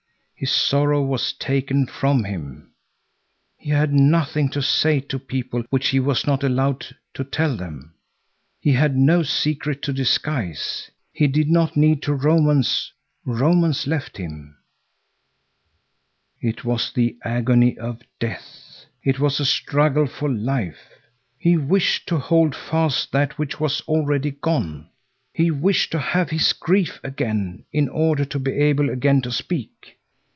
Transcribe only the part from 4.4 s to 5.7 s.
to say to people